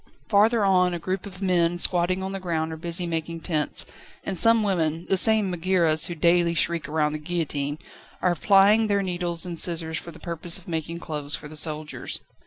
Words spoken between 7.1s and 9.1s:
the guillotine are plying their